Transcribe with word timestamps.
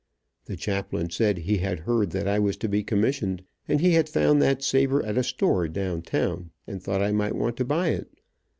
The 0.45 0.55
chaplain 0.55 1.11
said 1.11 1.37
he 1.37 1.59
had 1.59 1.81
heard 1.81 2.09
that 2.09 2.27
I 2.27 2.39
was 2.39 2.57
to 2.57 2.67
be 2.67 2.83
commissioned, 2.83 3.43
and 3.67 3.79
he 3.79 3.91
had 3.91 4.09
found 4.09 4.41
that 4.41 4.63
saber 4.63 5.05
at 5.05 5.15
a 5.15 5.21
store 5.21 5.67
down 5.67 6.01
town, 6.01 6.49
and 6.65 6.81
thought 6.81 7.03
I 7.03 7.11
might 7.11 7.35
want 7.35 7.55
to 7.57 7.65
buy 7.65 7.89
it. 7.89 8.09